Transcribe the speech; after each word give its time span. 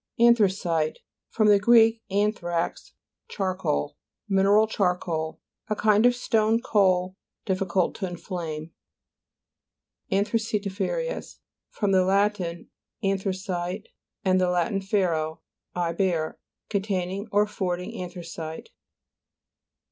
ANTHRACITE 0.19 0.97
fr. 1.29 1.57
gr. 1.57 1.77
anthrax, 2.09 2.93
char 3.27 3.55
coal. 3.55 3.97
Mineral 4.27 4.65
charcoal. 4.65 5.39
A 5.69 5.75
kind 5.75 6.07
of 6.07 6.15
stone 6.15 6.59
coal 6.59 7.15
difficult 7.45 7.93
to 7.93 8.07
inflame. 8.07 8.71
A'NTHRACITI'FEROUS 10.11 11.37
fr. 11.69 11.85
lat. 11.87 12.39
an 12.39 12.67
thracite, 13.19 13.89
and 14.25 14.41
the 14.41 14.49
Lat. 14.49 14.83
fero, 14.83 15.41
I 15.75 15.93
bear. 15.93 16.39
Containing 16.71 17.27
or 17.31 17.43
affording 17.43 17.91
anthra 17.91 18.25
cite. 18.25 18.69